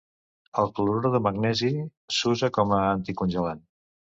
[0.61, 1.71] El clorur de magnesi
[2.17, 3.63] s'usa com a anticongelant.